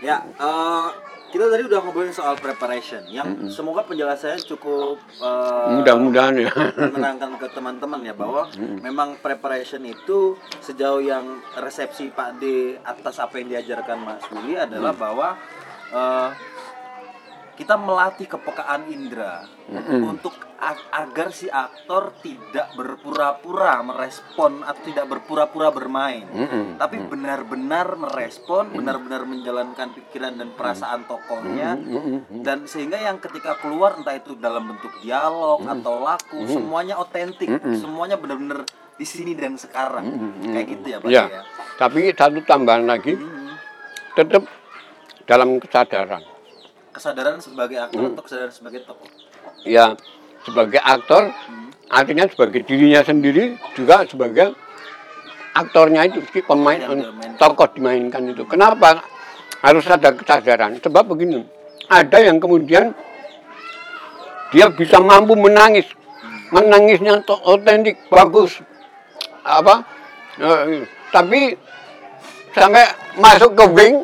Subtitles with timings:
[0.00, 0.88] Ya, eh,
[1.30, 6.50] kita tadi udah ngobrolin soal preparation yang semoga penjelasannya cukup eh, Mudah-mudahan ya.
[6.90, 13.38] menerangkan ke teman-teman ya bahwa memang preparation itu sejauh yang resepsi Pak D atas apa
[13.38, 15.36] yang diajarkan Mas Willy adalah bahwa
[15.92, 16.28] eh,
[17.60, 19.44] kita melatih kepekaan indera
[20.00, 26.74] untuk a- agar si aktor tidak berpura-pura merespon atau tidak berpura-pura bermain, Mm-mm.
[26.74, 31.76] tapi benar-benar merespon, benar-benar menjalankan pikiran dan perasaan tokohnya,
[32.40, 37.46] dan sehingga yang ketika keluar entah itu dalam bentuk dialog atau laku, semuanya otentik,
[37.76, 38.64] semuanya benar-benar
[38.96, 40.08] di sini dan sekarang,
[40.42, 41.24] kayak gitu ya Pak Ya.
[41.30, 41.42] ya.
[41.76, 43.52] Tapi satu tambahan lagi, Hmm.
[44.12, 44.48] tetap
[45.24, 46.24] dalam kesadaran.
[46.90, 49.06] Kesadaran sebagai aktor atau kesadaran sebagai tokoh.
[49.62, 49.94] Ya,
[50.42, 51.30] sebagai aktor,
[51.86, 54.58] artinya sebagai dirinya sendiri juga sebagai
[55.54, 56.78] aktornya itu si pemain
[57.38, 58.42] tokoh dimainkan itu.
[58.50, 59.06] Kenapa
[59.62, 60.82] harus ada kesadaran?
[60.82, 61.46] Sebab begini,
[61.86, 62.90] ada yang kemudian
[64.50, 65.86] dia bisa mampu menangis,
[66.50, 68.58] menangisnya to- otentik, bagus,
[69.46, 69.86] apa?
[70.42, 70.82] eh,
[71.14, 71.54] tapi
[72.50, 72.82] sampai
[73.14, 73.94] masuk ke wing,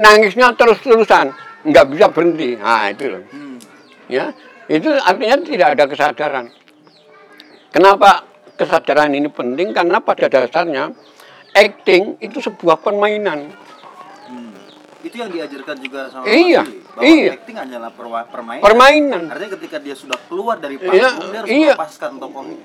[0.00, 1.28] nangisnya terus-terusan,
[1.62, 2.56] nggak bisa berhenti.
[2.56, 3.56] Nah itu loh Hmm.
[4.06, 4.34] ya
[4.66, 6.46] itu artinya tidak ada kesadaran
[7.68, 10.92] kenapa kesadaran ini penting karena pada dasarnya
[11.52, 13.52] acting itu sebuah permainan
[14.24, 14.54] Hmm.
[15.02, 17.32] Itu yang diajarkan juga sama Iya, bahwa iya.
[17.34, 17.90] acting hanyalah
[18.24, 18.62] permainan.
[18.62, 21.74] permainan Artinya ketika dia sudah keluar dari Iya, panggung dia harus iya.
[21.74, 22.56] melepaskan tokohnya.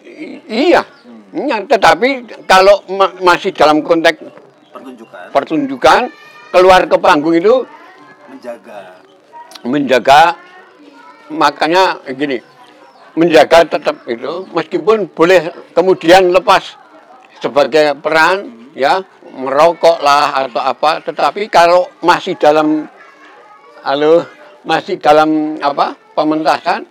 [0.45, 0.81] Iya
[1.27, 2.09] Ya, tetapi
[2.45, 4.21] kalau ma- masih dalam konteks
[4.69, 6.01] Pertunjukan, pertunjukan
[6.49, 7.67] keluar ke panggung itu
[8.27, 8.79] menjaga.
[9.63, 10.21] menjaga
[11.33, 12.39] makanya gini
[13.17, 16.77] menjaga tetap itu meskipun boleh kemudian lepas
[17.41, 19.01] sebagai peran ya
[19.33, 22.85] merokok lah atau apa tetapi kalau masih dalam
[23.81, 24.23] halo
[24.63, 26.85] masih dalam apa pementasan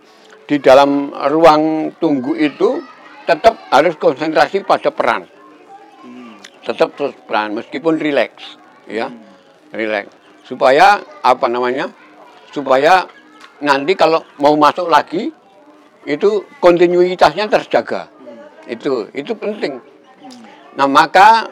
[0.46, 2.82] di dalam ruang tunggu itu
[3.26, 5.26] tetap harus konsentrasi pada peran
[6.06, 6.38] Hmm.
[6.62, 9.10] tetap terus peran meskipun rileks ya
[9.75, 11.90] rileks supaya apa namanya
[12.54, 13.02] supaya
[13.60, 15.28] nanti kalau mau masuk lagi
[16.06, 18.06] itu kontinuitasnya terjaga.
[18.70, 19.82] Itu itu penting.
[20.78, 21.50] Nah maka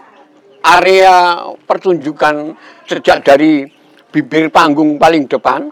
[0.63, 2.55] area pertunjukan
[2.87, 3.67] sejak dari
[4.15, 5.69] bibir panggung paling depan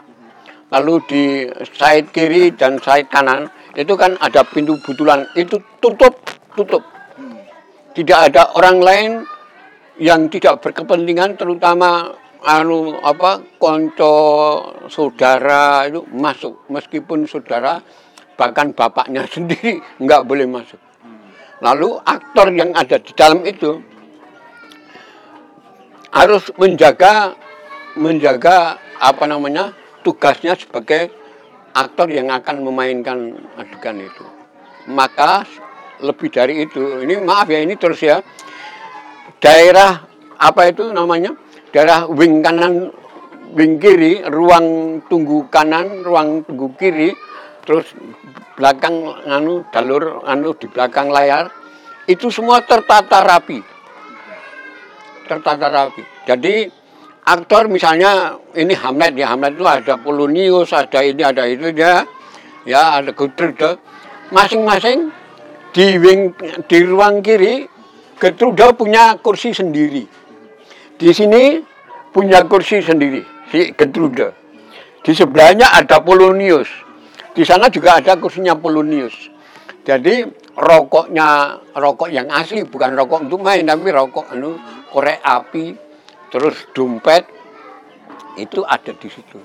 [0.75, 1.25] lalu di
[1.79, 3.47] side kiri dan side kanan
[3.79, 5.31] itu kan ada pintu butulan.
[5.39, 6.19] Itu tutup
[6.59, 6.83] tutup.
[7.93, 9.11] Tidak ada orang lain
[10.01, 14.15] yang tidak berkepentingan terutama anu apa konco
[14.91, 16.67] saudara itu masuk.
[16.69, 17.81] Meskipun saudara
[18.35, 20.79] bahkan bapaknya sendiri nggak boleh masuk.
[21.63, 23.79] Lalu aktor yang ada di dalam itu
[26.13, 27.33] harus menjaga
[27.97, 31.09] menjaga apa namanya tugasnya sebagai
[31.73, 34.27] aktor yang akan memainkan adegan itu.
[34.91, 35.47] Maka
[36.03, 38.19] lebih dari itu ini maaf ya ini terus ya
[39.39, 40.03] daerah
[40.35, 41.39] apa itu namanya
[41.73, 42.93] daerah wing kanan
[43.57, 47.17] wing kiri ruang tunggu kanan ruang tunggu kiri
[47.65, 47.97] terus
[48.61, 51.49] belakang anu jalur anu di belakang layar
[52.05, 53.63] itu semua tertata rapi.
[55.25, 56.03] Tertata rapi.
[56.29, 56.67] Jadi
[57.25, 62.05] aktor misalnya ini Hamlet ya Hamlet itu ada Polonius ada ini ada itu ya
[62.69, 63.81] ya ada Gertrude.
[64.29, 65.13] Masing-masing
[65.73, 66.37] di wing
[66.69, 67.65] di ruang kiri
[68.21, 70.22] Gertrude punya kursi sendiri
[71.03, 71.59] di sini
[72.15, 74.31] punya kursi sendiri si Gertrude
[75.03, 76.71] di sebelahnya ada Polonius.
[77.35, 79.35] Di sana juga ada kursinya Polonius.
[79.83, 80.23] Jadi
[80.55, 84.55] rokoknya rokok yang asli bukan rokok untuk main tapi rokok anu
[84.95, 85.75] korek api
[86.31, 87.27] terus dompet
[88.39, 89.43] itu ada di situ.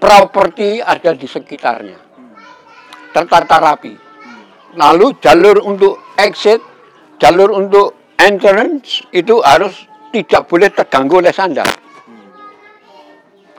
[0.00, 1.98] Properti ada di sekitarnya.
[3.12, 3.92] Tertata rapi.
[4.80, 6.64] Lalu jalur untuk exit
[7.20, 9.76] jalur untuk entrance itu harus
[10.22, 11.68] tidak boleh terganggu oleh sandal.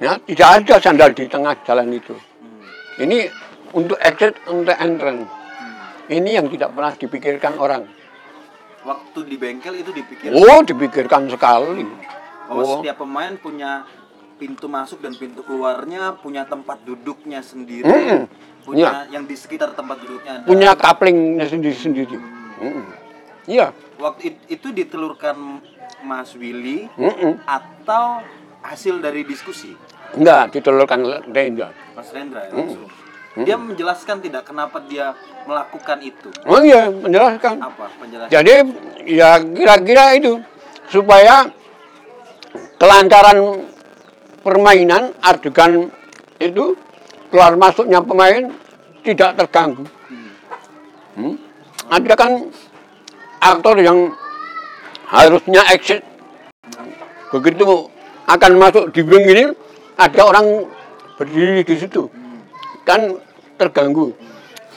[0.01, 2.13] Ya tidak ada sandal di tengah jalan itu.
[2.98, 3.30] Ini
[3.74, 5.30] untuk exit untuk entrance.
[6.07, 7.83] Ini yang tidak pernah dipikirkan orang.
[8.88, 10.31] Waktu di bengkel itu dipikir?
[10.31, 11.83] Oh dipikirkan sekali.
[12.48, 12.74] Bahwa oh.
[12.80, 13.83] setiap pemain punya
[14.38, 18.30] pintu masuk dan pintu keluarnya, punya tempat duduknya sendiri, Mm-mm.
[18.63, 20.45] punya yang di sekitar tempat duduknya ada.
[20.45, 22.18] punya kaplingnya sendiri-sendiri.
[23.50, 23.74] Iya.
[23.98, 25.60] Waktu it- itu ditelurkan
[26.06, 27.42] Mas Willy Mm-mm.
[27.46, 28.22] atau
[28.62, 29.74] hasil dari diskusi
[30.14, 32.90] enggak ditelurkan Rendra Mas Rendra ya, langsung.
[33.38, 35.14] Dia menjelaskan tidak kenapa dia
[35.46, 36.34] melakukan itu.
[36.50, 38.34] oh iya menjelaskan Apa penjelasan?
[38.34, 38.54] Jadi
[39.06, 40.42] ya kira-kira itu
[40.90, 41.46] supaya
[42.82, 43.62] kelancaran
[44.42, 45.94] permainan adegan
[46.42, 46.74] itu
[47.30, 48.50] keluar masuknya pemain
[49.06, 49.86] tidak terganggu.
[51.14, 51.36] Hmm?
[51.94, 52.32] Ada kan
[53.42, 54.14] aktor yang
[55.07, 56.04] harusnya exit
[57.31, 57.92] begitu
[58.27, 59.44] akan masuk di ring ini
[59.95, 60.68] ada orang
[61.18, 62.12] berdiri di situ.
[62.86, 63.18] Kan
[63.57, 64.13] terganggu.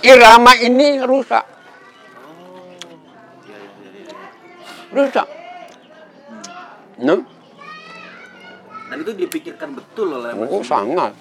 [0.00, 1.44] Irama ini rusak.
[4.90, 5.28] Rusak.
[7.04, 7.22] No?
[8.90, 11.14] Dan itu dipikirkan betul oleh oh sangat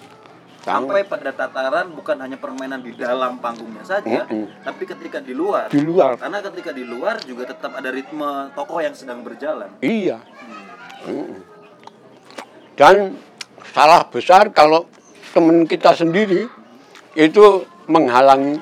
[0.70, 4.46] Sampai pada tataran bukan hanya permainan di dalam panggungnya saja, Mm-mm.
[4.62, 5.66] tapi ketika di luar.
[5.68, 9.70] di luar Karena ketika di luar juga tetap ada ritme tokoh yang sedang berjalan.
[9.80, 10.22] iya
[11.00, 11.40] Mm.
[12.76, 13.16] dan
[13.70, 14.84] salah besar kalau
[15.30, 16.52] teman kita sendiri
[17.14, 17.46] itu
[17.86, 18.60] menghalangi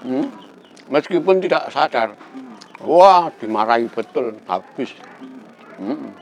[0.00, 0.28] Hmm?
[0.86, 2.14] meskipun tidak sadar
[2.78, 4.92] wah dimarahi betul habis
[5.74, 6.14] Hmm.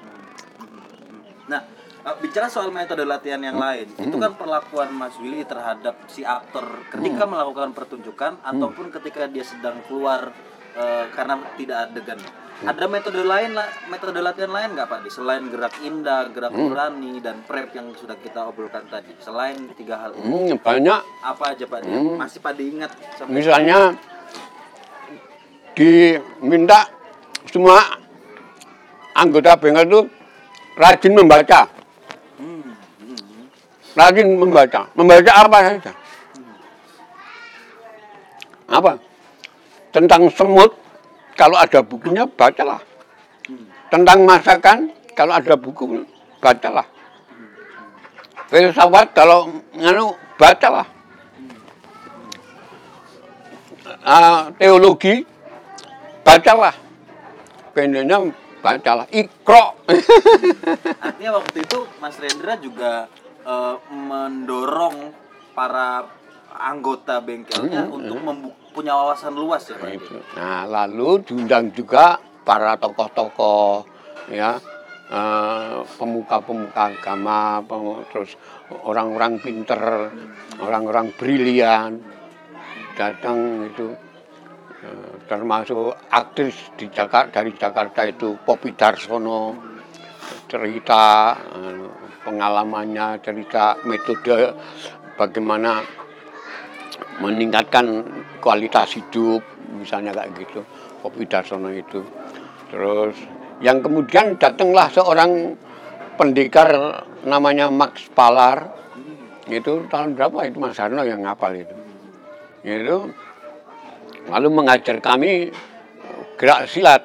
[2.03, 6.83] Eh, bicara soal metode latihan yang lain, itu kan perlakuan Mas Willy terhadap si aktor
[6.91, 10.35] ketika melakukan pertunjukan ataupun ketika dia sedang keluar
[10.75, 12.19] eh, karena tidak adegan.
[12.63, 15.01] Ada metode lain lah, metode latihan lain nggak Pak?
[15.07, 19.15] Di Selain gerak indah, gerak nurani dan prep yang sudah kita obrolkan tadi.
[19.23, 21.87] Selain tiga hal Hmm, banyak apa aja Pak?
[21.87, 23.95] Dia Masih Pak diingat sampai misalnya
[25.75, 26.87] diminta
[27.47, 27.79] semua
[29.15, 30.01] anggota bengkel itu
[30.79, 31.81] rajin membaca Hmm, hmm, hmm.
[33.97, 34.89] Rajin membaca.
[34.97, 35.93] Membaca apa saja?
[38.73, 38.93] Apa?
[39.93, 40.73] Tentang semut
[41.37, 42.81] kalau ada bukunya bacalah.
[43.93, 46.00] Tentang masakan kalau ada buku
[46.41, 46.89] bacalah.
[48.49, 50.89] Filsafat kalau nganu bacalah.
[54.00, 55.29] Ah, teologi
[56.25, 56.73] bacalah.
[57.77, 58.21] Pendeknya
[58.62, 59.75] bacalah ikro
[61.05, 63.11] Artinya waktu itu Mas Rendra juga
[63.43, 65.12] eh, mendorong
[65.53, 66.06] para
[66.53, 70.00] anggota bengkelnya untuk membu- punya wawasan luas ya Pak.
[70.37, 73.85] Nah, lalu diundang juga para tokoh-tokoh
[74.31, 74.56] ya
[75.11, 78.37] eh, pemuka-pemuka agama, pem- terus
[78.85, 80.08] orang-orang pinter,
[80.56, 82.00] orang-orang brilian
[82.93, 83.93] datang itu
[85.31, 89.55] termasuk aktris di Jakarta dari Jakarta itu Poppy Darsono
[90.50, 91.87] cerita eh,
[92.26, 94.52] pengalamannya cerita metode
[95.14, 95.82] bagaimana
[97.23, 98.02] meningkatkan
[98.43, 99.43] kualitas hidup
[99.79, 100.61] misalnya kayak gitu
[101.02, 102.02] Poppy Darsono itu.
[102.70, 103.14] Terus
[103.62, 105.55] yang kemudian datanglah seorang
[106.19, 106.69] pendekar
[107.23, 108.82] namanya Max Palar
[109.46, 111.76] itu tahun berapa itu Mas Harno yang ngapal itu?
[112.62, 113.11] Itu
[114.29, 115.51] lalu mengajar kami
[116.39, 117.03] gerak silat.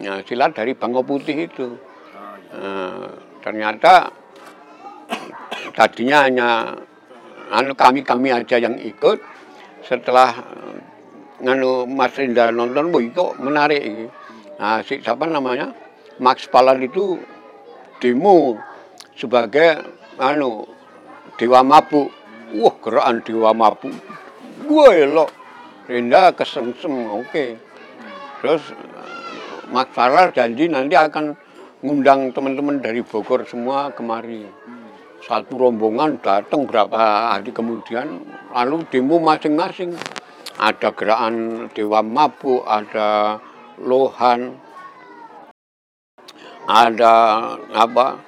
[0.00, 1.76] Ya, silat dari Bangko Putih itu.
[2.50, 3.08] Eh,
[3.42, 4.10] ternyata
[5.78, 6.48] tadinya hanya
[7.54, 9.18] anu kami kami aja yang ikut.
[9.86, 10.78] Setelah eh,
[11.46, 14.10] nganu Mas Rinda nonton bu itu menarik.
[14.60, 15.72] Nah, si, siapa namanya?
[16.20, 17.16] Max Palar itu
[18.02, 18.60] demo
[19.16, 19.80] sebagai
[20.20, 20.68] anu
[21.38, 22.12] dewa mabuk.
[22.50, 23.94] Wah gerakan dewa mabuk.
[24.66, 25.39] Gue elok
[25.90, 27.58] Rinda kesengsem oke.
[28.38, 31.34] Terus eh, Mas Palar janji nanti akan
[31.82, 34.46] ngundang teman-teman dari Bogor semua kemari.
[35.26, 38.22] Satu rombongan datang berapa hari kemudian
[38.54, 39.98] lalu demo masing-masing.
[40.62, 43.40] Ada gerakan dewa mabuk ada
[43.80, 44.60] lohan
[46.68, 47.14] ada
[47.72, 48.20] apa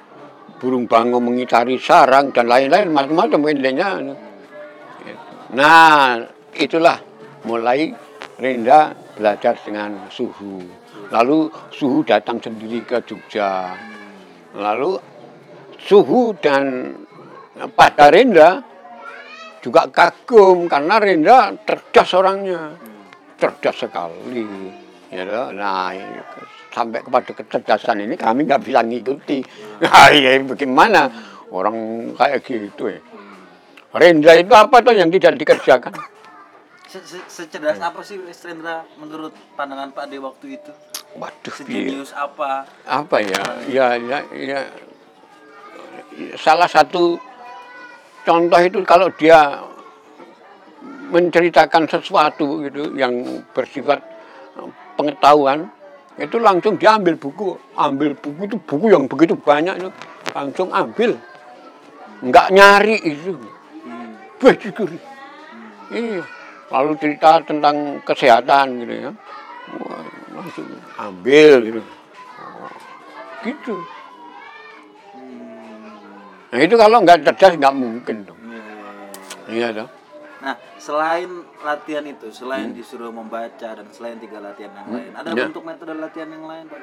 [0.57, 3.89] burung bango mengitari sarang dan lain-lain macam-macam intinya.
[5.53, 6.19] Nah
[6.57, 7.12] itulah
[7.47, 7.91] mulai
[8.33, 10.57] Renda belajar dengan suhu.
[11.13, 13.77] Lalu suhu datang sendiri ke Jogja.
[14.57, 14.97] Lalu
[15.77, 16.97] suhu dan
[17.77, 18.57] pada Renda
[19.61, 22.73] juga kagum karena Renda cerdas orangnya.
[23.37, 24.81] Cerdas sekali.
[25.13, 25.93] Ya nah
[26.73, 29.45] sampai kepada kecerdasan ini kami nggak bisa ngikuti.
[29.77, 31.31] Nah ya bagaimana?
[31.53, 32.97] Orang kayak gitu ya.
[33.93, 35.93] Renda itu apa tuh yang tidak dikerjakan
[36.93, 40.69] Se- se- Secerdas apa sih Mas Rendra menurut pandangan Pak De waktu itu?
[41.17, 41.53] waduh.
[41.57, 42.69] Sejenius apa?
[42.85, 43.41] apa ya?
[43.65, 44.61] Ya ya, ya.
[46.37, 47.17] Salah satu
[48.21, 49.57] contoh itu kalau dia
[51.09, 53.97] menceritakan sesuatu gitu yang bersifat
[54.61, 55.69] eh, pengetahuan
[56.21, 57.57] itu langsung dia ambil buku.
[57.73, 59.89] Ambil buku itu buku yang begitu banyak itu
[60.29, 61.17] langsung ambil.
[62.21, 63.33] Nggak nyari itu.
[63.81, 64.13] Hmm.
[64.37, 64.87] begitu
[65.89, 66.21] iya
[66.73, 69.11] lalu cerita tentang kesehatan gitu ya
[69.77, 70.03] Wah,
[70.33, 70.65] langsung
[70.97, 71.81] ambil gitu
[72.43, 72.73] Oh,
[73.45, 73.75] gitu
[76.53, 78.37] Nah itu kalau nggak cerdas nggak mungkin dong.
[78.45, 79.09] Iya, iya, iya.
[79.49, 79.89] Iya dong.
[80.37, 81.29] Nah, selain
[81.65, 85.49] latihan itu, selain disuruh membaca dan selain tiga latihan yang lain, ada Ya.
[85.49, 86.79] bentuk metode latihan yang lain, Pak?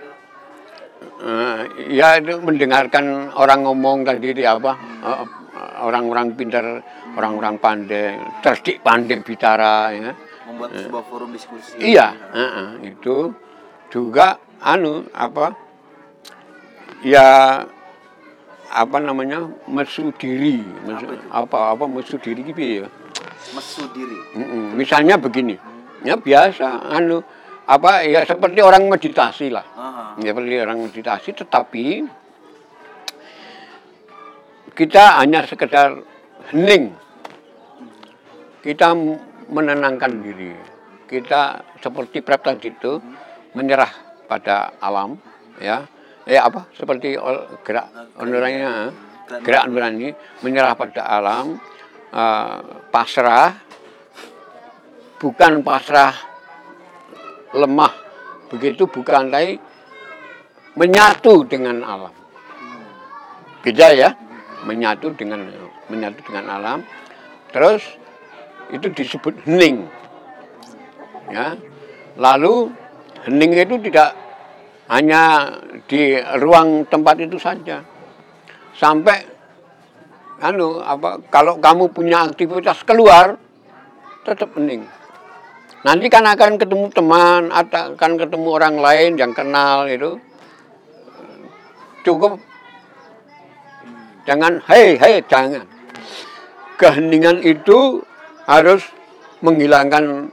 [1.23, 1.59] Eh,
[1.94, 5.25] ya itu mendengarkan orang ngomong tadi di apa eh,
[5.80, 6.84] orang-orang pintar,
[7.16, 10.12] orang-orang pandai, cerdik pandai bicara ya.
[10.46, 11.80] Membuat sebuah forum diskusi.
[11.80, 13.32] Iya, heeh, itu
[13.90, 15.56] juga anu apa
[17.02, 17.58] ya
[18.70, 22.88] apa namanya mesu diri, mesu, apa apa mesu diri gitu ya.
[23.56, 24.18] Mesu diri.
[24.38, 24.78] Mm-mm.
[24.78, 25.58] Misalnya begini,
[26.06, 27.25] ya biasa anu
[27.66, 29.62] apa ya seperti orang meditasi lah.
[29.75, 30.18] Aha.
[30.18, 32.02] Ya, seperti orang meditasi, tetapi
[34.74, 36.00] kita hanya sekedar
[36.50, 36.94] hening.
[38.60, 38.92] Kita
[39.48, 40.52] menenangkan diri.
[41.08, 43.00] Kita seperti prep tadi itu
[43.56, 43.90] menyerah
[44.30, 45.18] pada alam,
[45.58, 45.82] ya.
[46.28, 46.70] Ya apa?
[46.76, 47.18] Seperti
[47.66, 48.92] gerak nuraninya,
[49.42, 51.58] gerak nurani menyerah pada alam,
[52.14, 52.58] eh,
[52.92, 53.58] pasrah,
[55.18, 56.14] bukan pasrah
[57.56, 57.90] lemah,
[58.52, 59.58] begitu bukan lagi
[60.78, 62.14] menyatu dengan alam.
[63.66, 64.14] Beda ya,
[64.64, 65.47] menyatu dengan
[65.88, 66.79] menyatu dengan alam.
[67.50, 67.83] Terus
[68.71, 69.87] itu disebut hening.
[71.31, 71.59] Ya.
[72.19, 72.71] Lalu
[73.26, 74.14] hening itu tidak
[74.90, 75.55] hanya
[75.87, 77.83] di ruang tempat itu saja.
[78.75, 79.23] Sampai
[80.40, 83.38] anu apa kalau kamu punya aktivitas keluar
[84.26, 84.85] tetap hening.
[85.81, 90.21] Nanti kan akan ketemu teman, akan ketemu orang lain yang kenal itu.
[92.05, 92.37] Cukup
[94.30, 95.66] jangan hei hei jangan.
[96.78, 97.99] Keheningan itu
[98.46, 98.87] harus
[99.42, 100.30] menghilangkan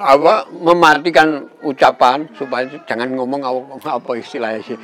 [0.00, 3.40] apa mematikan ucapan supaya jangan ngomong
[3.78, 4.78] apa, apa istilahnya sih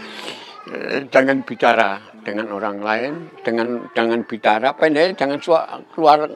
[1.08, 5.38] jangan bicara dengan orang lain dengan jangan bicara pendek jangan
[5.94, 6.26] keluar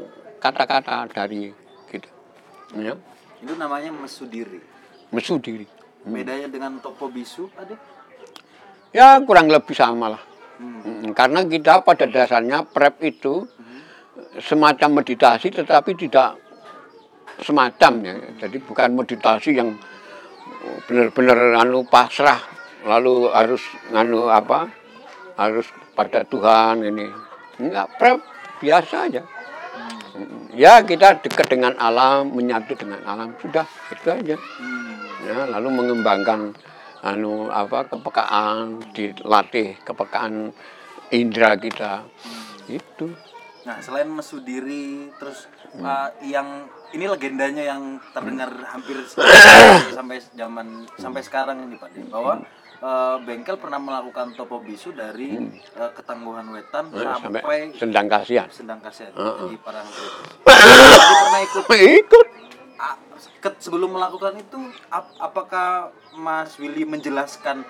[0.41, 1.53] kata-kata dari
[1.93, 2.09] kita
[2.79, 2.95] ya
[3.41, 4.61] Itu namanya mesu diri.
[5.13, 5.67] mesu diri
[6.01, 7.53] Bedanya dengan topo bisu?
[7.65, 7.77] Del?
[8.97, 10.30] ya kurang lebih sama lah Hmm.
[11.17, 13.47] Karena kita pada dasarnya prep itu
[14.39, 16.39] semacam meditasi tetapi tidak
[17.41, 18.15] semacam ya.
[18.47, 19.75] Jadi bukan meditasi yang
[20.85, 22.39] benar-benar anu pasrah
[22.85, 24.69] lalu harus anu apa
[25.41, 25.67] harus
[25.97, 27.09] pada Tuhan ini.
[27.61, 28.19] Enggak prep
[28.61, 29.23] biasa aja.
[30.53, 34.37] Ya kita dekat dengan alam menyatu dengan alam sudah itu aja.
[35.25, 36.53] Ya lalu mengembangkan
[37.01, 40.53] anu apa kepekaan dilatih kepekaan
[41.11, 42.07] indera kita.
[42.67, 43.13] Itu
[43.61, 45.45] Nah, selain mesu diri, terus
[45.77, 46.65] uh, yang
[46.97, 48.97] ini legendanya yang terdengar hampir
[50.01, 52.41] sampai zaman sampai sekarang ini Pak Din, bahwa
[52.81, 55.37] uh, bengkel pernah melakukan topo bisu dari
[55.77, 57.13] uh, ketangguhan wetan sampai
[57.45, 58.49] sampai sendang kasihan.
[58.49, 59.49] sedang kaset Heeh.
[59.53, 60.41] di Parangtritis.
[60.41, 61.65] Tadi pernah ikut?
[62.01, 62.27] Ikut.
[63.61, 64.57] Sebelum melakukan itu
[64.89, 67.69] ap- apakah Mas Willy menjelaskan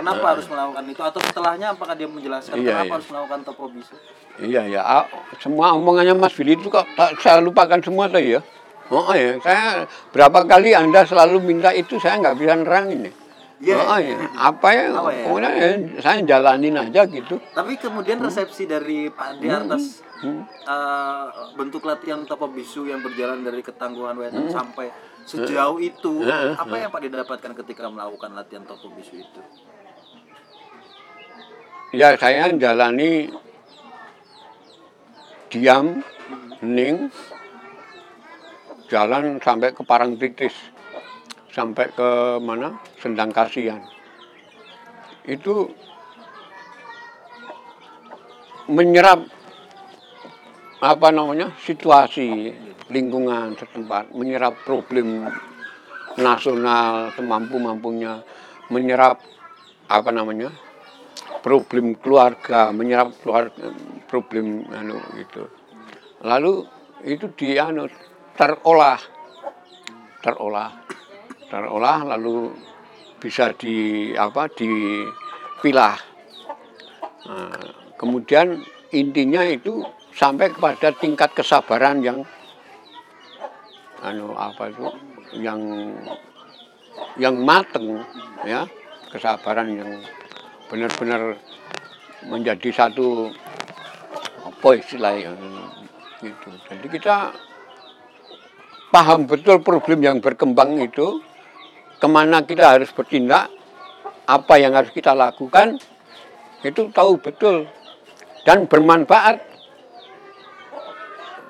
[0.00, 2.94] kenapa harus melakukan itu atau setelahnya apakah dia menjelaskan Iya, kenapa iya.
[2.96, 3.94] harus melakukan topo bisu?
[4.40, 4.82] iya ya
[5.36, 8.40] semua omongannya Mas Willy itu kok tak saya lupakan semua tadi ya
[8.88, 13.14] oh ya saya berapa kali anda selalu minta itu saya nggak bisa nerangin ya
[13.60, 13.76] Iya.
[13.76, 14.16] Oh, iya.
[14.40, 15.48] apa ya Apa ya?
[15.52, 15.68] ya,
[16.00, 21.24] saya jalanin aja gitu Tapi kemudian resepsi dari Pak D atas eh,
[21.60, 24.88] bentuk latihan topo bisu yang berjalan dari ketangguhan wetan sampai
[25.28, 26.56] sejauh itu, Heeh.
[26.56, 29.40] apa yang Pak D dapatkan ketika melakukan latihan topo bisu itu?
[31.90, 33.26] Ya saya jalani
[35.50, 35.98] diam
[36.62, 37.10] hening
[38.86, 40.54] jalan sampai ke Parangtritis
[41.50, 42.78] sampai ke mana?
[43.02, 43.82] Sendang Kasihan.
[45.26, 45.70] Itu
[48.70, 49.26] menyerap
[50.80, 52.54] apa namanya situasi
[52.88, 55.28] lingkungan setempat menyerap problem
[56.16, 58.22] nasional semampu mampunya
[58.72, 59.20] menyerap
[59.90, 60.48] apa namanya
[61.40, 63.72] problem keluarga menyerap keluarga
[64.06, 65.48] problem anu gitu.
[66.24, 66.68] Lalu
[67.08, 67.88] itu di anu
[68.36, 69.00] terolah.
[70.20, 70.70] Terolah.
[71.48, 72.52] Terolah lalu
[73.20, 75.96] bisa di apa dipilah.
[77.20, 77.60] Nah,
[77.96, 78.60] kemudian
[78.92, 82.24] intinya itu sampai kepada tingkat kesabaran yang
[84.00, 84.86] anu apa itu
[85.40, 85.60] yang
[87.16, 88.04] yang mateng
[88.44, 88.68] ya.
[89.10, 89.90] Kesabaran yang
[90.70, 91.36] benar-benar
[92.30, 93.34] menjadi satu
[94.46, 95.34] apa istilahnya
[96.22, 97.16] gitu jadi kita
[98.94, 101.20] paham betul problem yang berkembang itu
[102.00, 103.50] ke mana kita harus bertindak
[104.24, 105.76] apa yang harus kita lakukan
[106.62, 107.66] itu tahu betul
[108.44, 109.50] dan bermanfaat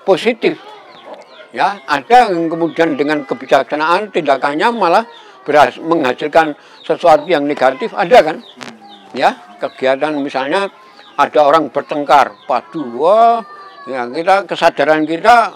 [0.05, 0.59] positif.
[1.51, 5.03] Ya, ada yang kemudian dengan kebijaksanaan tindakannya malah
[5.43, 6.55] berhasil menghasilkan
[6.87, 8.39] sesuatu yang negatif, ada kan?
[9.11, 10.71] Ya, kegiatan misalnya
[11.19, 13.43] ada orang bertengkar, padu, wah,
[13.85, 15.51] ya kita kesadaran kita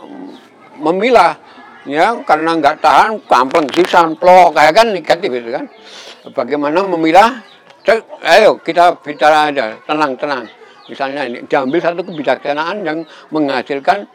[0.83, 1.39] memilah,
[1.87, 5.65] ya karena nggak tahan, kampleng sih, samplok, kayak kan negatif itu kan.
[6.35, 7.41] Bagaimana memilah?
[7.85, 10.45] Cek, ayo kita bicara aja, tenang, tenang.
[10.89, 12.99] Misalnya ini diambil satu kebijaksanaan yang
[13.33, 14.09] menghasilkan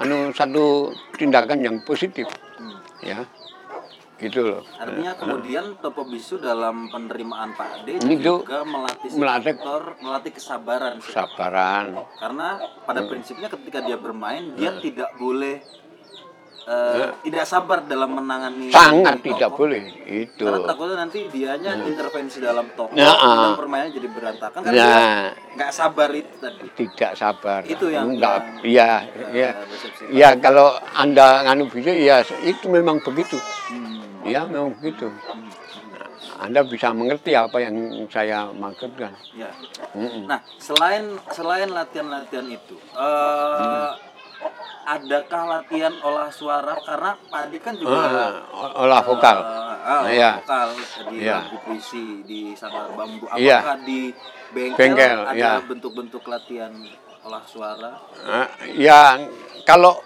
[0.00, 2.28] anu satu tindakan yang positif
[3.00, 3.20] ya
[4.18, 9.82] gitu loh Artinya kemudian Topo Bisu dalam penerimaan Pak D Ini juga melatih melatih- aktor,
[9.98, 10.94] melatih kesabaran.
[10.98, 11.12] sih.
[11.12, 15.60] sabaran Karena pada prinsipnya ketika dia bermain dia tidak boleh
[16.64, 19.26] eh, tidak sabar dalam menangani sangat tokoh.
[19.28, 23.54] tidak boleh itu Karena takutnya nanti dianya intervensi dalam tokoh Ya, dan ah.
[23.54, 24.98] permainan jadi berantakan karena Ya.
[25.54, 26.66] nggak sabar itu tadi.
[26.74, 28.90] tidak sabar Itu yang- enggak yang- ya
[29.30, 29.48] ya
[30.10, 33.95] ya kalau anda nganu bisa ya itu memang begitu Hmm.
[34.26, 35.08] Ya memang begitu
[36.36, 37.76] anda bisa mengerti apa yang
[38.10, 39.52] saya maksudkan Ya.
[39.92, 40.28] Mm-mm.
[40.28, 43.90] Nah, selain selain latihan-latihan itu, eh
[44.86, 46.76] adakah latihan olah suara?
[46.84, 48.32] Karena Pak Adi kan juga Ah,
[48.76, 50.30] olah vokal eh, ah, Iya.
[50.40, 50.68] vokal
[51.10, 51.36] di Iya.
[51.42, 53.26] lagu puisi di Sanggar Bambu.
[53.26, 53.58] Apakah Iya.
[53.82, 54.00] di
[54.52, 55.52] bengkel, Bengkel, ada iya.
[55.64, 56.72] bentuk-bentuk latihan
[57.24, 57.92] olah suara?
[58.24, 59.20] Ah, ya
[59.64, 59.98] kalau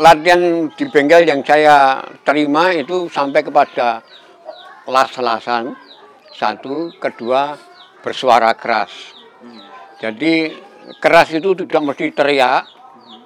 [0.00, 4.00] latihan di bengkel yang saya terima itu sampai kepada
[4.88, 5.76] las-lasan
[6.32, 7.52] satu kedua
[8.00, 8.88] bersuara keras.
[10.00, 10.56] Jadi
[10.96, 12.64] keras itu tidak mesti teriak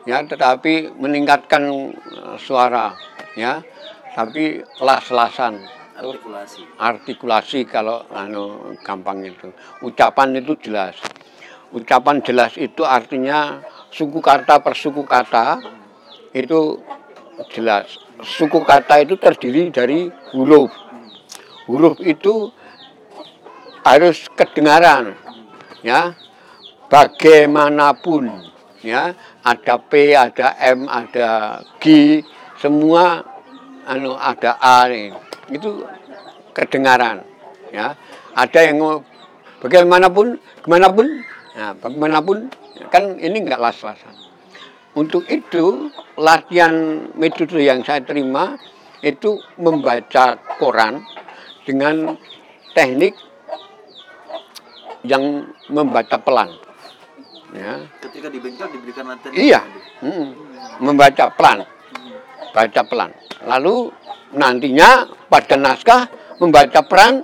[0.02, 1.62] ya tetapi meningkatkan
[1.94, 2.90] eh, suara
[3.38, 3.62] ya.
[4.14, 5.58] Tapi las-lasan
[5.94, 6.62] Artikulasi.
[6.78, 9.50] artikulasi kalau anu gampang itu.
[9.78, 10.98] Ucapan itu jelas.
[11.70, 13.62] Ucapan jelas itu artinya
[13.94, 15.62] suku kata per suku kata
[16.34, 16.82] itu
[17.54, 17.86] jelas.
[18.20, 20.70] Suku kata itu terdiri dari huruf.
[21.70, 22.50] Huruf itu
[23.86, 25.14] harus kedengaran
[25.86, 26.12] ya.
[26.90, 28.50] Bagaimanapun
[28.82, 29.14] ya.
[29.46, 32.20] Ada P ada M ada G
[32.58, 33.22] semua
[33.86, 34.90] anu ada A
[35.48, 35.86] itu
[36.50, 37.22] kedengaran
[37.70, 37.94] ya.
[38.34, 38.82] Ada yang
[39.62, 41.06] bagaimanapun bagaimanapun
[41.54, 42.38] nah, bagaimanapun
[42.90, 44.12] kan ini enggak las-lasan
[44.94, 46.72] untuk itu latihan
[47.14, 48.54] metode yang saya terima
[49.00, 51.02] itu membaca koran
[51.62, 52.14] dengan
[52.72, 53.14] teknik
[55.02, 56.48] yang membaca pelan
[57.52, 60.08] ya Ketika di bengkel diberikan latihan Iya, itu, Pak Adi?
[60.10, 60.28] mm,
[60.80, 61.58] membaca pelan,
[62.50, 63.10] baca pelan.
[63.44, 63.76] Lalu
[64.32, 64.90] nantinya
[65.28, 66.02] pada naskah
[66.38, 67.22] membaca peran,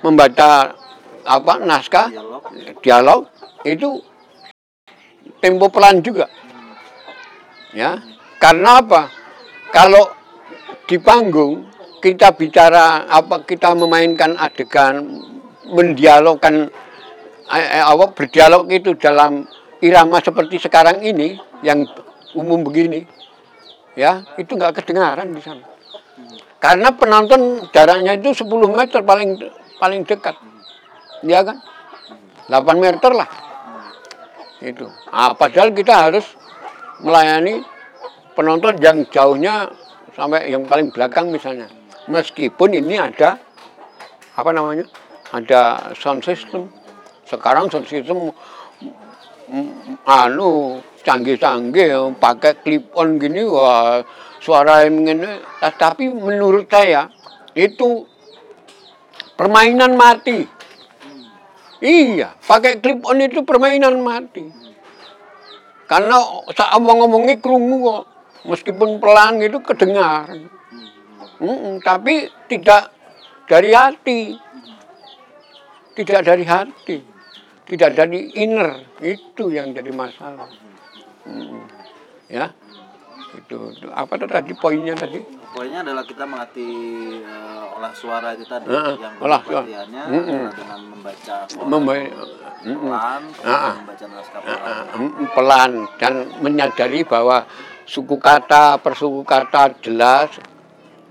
[0.00, 0.76] membaca
[1.22, 2.42] apa naskah Dialog.
[2.82, 3.20] dialog
[3.62, 3.88] itu
[5.38, 6.26] tempo pelan juga,
[7.72, 8.00] ya.
[8.38, 9.08] Karena apa?
[9.72, 10.12] Kalau
[10.88, 11.68] di panggung
[12.02, 15.22] kita bicara apa kita memainkan adegan
[15.70, 16.68] mendialogkan
[17.48, 19.46] eh, eh, apa berdialog itu dalam
[19.78, 21.86] irama seperti sekarang ini yang
[22.34, 23.06] umum begini
[23.94, 25.64] ya itu nggak kedengaran di sana.
[26.62, 29.34] Karena penonton jaraknya itu 10 meter paling
[29.82, 30.38] paling dekat.
[31.26, 31.58] Ya kan?
[32.46, 33.26] 8 meter lah.
[34.62, 34.86] Itu.
[35.10, 36.22] Ah, padahal kita harus
[37.02, 37.60] melayani
[38.32, 39.68] penonton yang jauhnya
[40.14, 41.68] sampai yang paling belakang misalnya.
[42.08, 43.38] Meskipun ini ada
[44.38, 44.86] apa namanya
[45.34, 46.70] ada sound system.
[47.26, 48.30] Sekarang sound system
[50.06, 54.00] anu canggih-canggih pakai clip on gini wah
[54.38, 55.42] suara yang ini
[55.76, 57.10] tapi menurut saya
[57.52, 58.06] itu
[59.36, 60.46] permainan mati.
[61.82, 64.61] Iya pakai clip on itu permainan mati
[65.92, 66.16] karena
[66.56, 68.04] saat ngomong-ngomongnya kerungu kok.
[68.42, 70.50] Meskipun pelan itu kedengaran
[71.38, 72.94] Mm-mm, tapi tidak
[73.50, 74.34] dari hati.
[75.92, 76.98] Tidak dari hati.
[77.66, 78.98] Tidak dari inner.
[79.02, 80.46] Itu yang jadi masalah.
[81.26, 81.62] Mm,
[82.30, 82.50] ya
[83.36, 83.86] itu, itu.
[83.88, 84.52] apa tuh tadi?
[84.52, 85.18] Poinnya tadi?
[85.52, 86.72] Poinnya adalah kita melatih
[87.24, 88.68] eh, olah suara itu tadi.
[88.68, 89.64] Heeh, yang olah suara.
[89.64, 90.28] Mm-mm.
[90.28, 91.68] adalah dengan membaca koran.
[91.68, 92.12] Memba-
[92.62, 93.74] pelan, Ah, kemudian ah.
[93.82, 94.84] membaca naskah pelan.
[94.94, 95.70] Mm, pelan.
[95.98, 96.12] Dan
[96.44, 97.36] menyadari bahwa
[97.88, 100.30] suku kata per suku kata jelas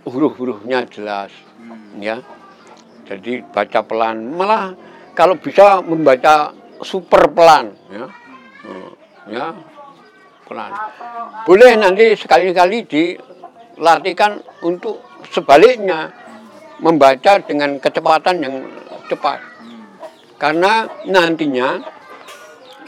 [0.07, 1.29] huruf-hurufnya jelas.
[1.59, 1.99] Hmm.
[2.01, 2.17] ya.
[3.05, 4.31] Jadi baca pelan.
[4.33, 4.73] Malah
[5.13, 8.07] kalau bisa membaca super pelan ya.
[8.61, 8.89] Hmm,
[9.29, 9.47] ya
[10.51, 10.71] pelan
[11.47, 14.99] boleh nanti sekali-kali dilatihkan untuk
[15.31, 16.11] sebaliknya
[16.83, 18.55] membaca dengan kecepatan yang
[19.07, 19.39] cepat.
[20.41, 21.77] Karena nantinya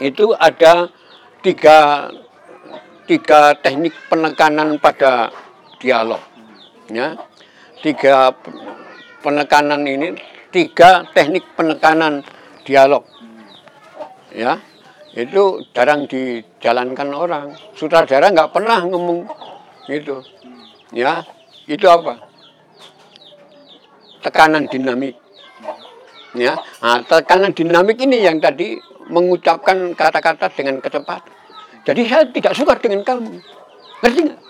[0.02, 0.90] itu ada
[1.40, 2.10] tiga
[3.06, 5.30] tiga teknik penekanan pada
[5.78, 6.20] dialog
[6.90, 7.14] ya.
[7.78, 8.58] Tiga pe-
[9.22, 10.18] penekanan ini
[10.50, 12.26] tiga teknik penekanan
[12.64, 13.04] dialog
[14.34, 14.58] ya
[15.14, 17.46] itu jarang dijalankan orang.
[17.78, 19.26] Sutradara nggak pernah ngomong
[19.86, 20.18] itu
[20.90, 21.22] ya
[21.70, 22.18] itu apa?
[24.20, 25.14] Tekanan dinamik.
[26.34, 28.74] Ya nah, tekanan dinamik ini yang tadi
[29.06, 31.34] mengucapkan kata-kata dengan kecepatan
[31.84, 33.32] jadi saya tidak suka dengan kamu.
[34.00, 34.40] Ngerti nggak?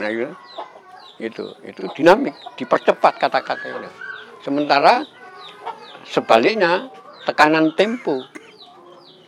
[0.00, 0.28] Nah itu
[1.20, 2.32] itu itu dinamik.
[2.56, 3.90] Dipercepat kata-kata itu
[4.40, 5.04] sementara
[6.08, 6.88] sebaliknya
[7.28, 8.24] tekanan tempo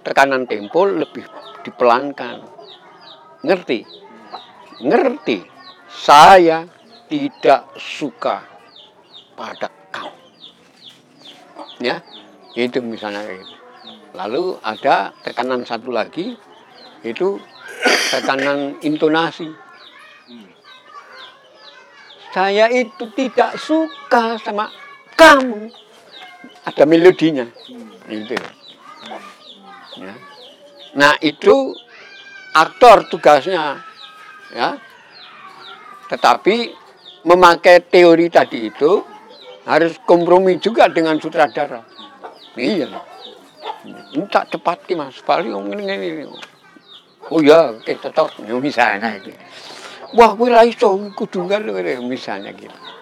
[0.02, 1.24] tekanan tempo lebih
[1.66, 2.42] dipelankan.
[3.42, 3.86] Ngerti?
[4.82, 5.38] Ngerti?
[5.92, 6.66] Saya
[7.10, 8.40] tidak suka
[9.36, 10.22] pada kamu
[11.82, 11.98] ya
[12.54, 13.56] itu misalnya gitu.
[14.14, 16.38] lalu ada tekanan satu lagi
[17.02, 17.40] itu
[18.14, 19.50] tekanan intonasi.
[22.32, 24.70] Saya itu tidak suka sama
[25.18, 25.68] kamu.
[26.64, 27.44] Ada melodinya.
[28.08, 28.32] Itu
[29.98, 30.14] ya.
[30.96, 31.74] nah itu
[32.52, 33.80] aktor tugasnya
[34.52, 34.76] ya
[36.08, 36.72] tetapi
[37.24, 39.00] memakai teori tadi itu
[39.64, 41.80] harus kompromi juga dengan sutradara
[42.56, 42.88] iya
[43.84, 46.24] ini tak cepati mas paling ini, ini, ini.
[47.32, 49.32] oh ya kita tahu misalnya gitu.
[50.18, 52.92] wah gue lah iso kudu nggak misalnya gitu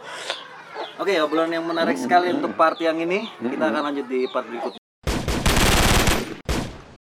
[1.01, 3.25] Oke, obrolan yang menarik sekali untuk part yang ini.
[3.25, 4.80] Kita akan lanjut di part berikutnya.